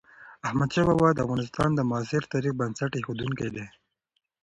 احمدشاه 0.47 0.85
بابا 0.87 1.09
د 1.13 1.19
افغانستان 1.25 1.69
د 1.73 1.79
معاصر 1.89 2.21
تاريخ 2.33 2.53
بنسټ 2.59 2.91
اېښودونکی 2.95 3.49
دی. 3.55 3.65